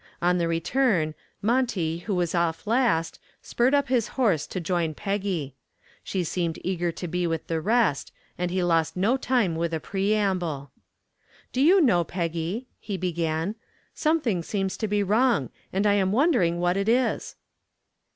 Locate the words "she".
6.03-6.23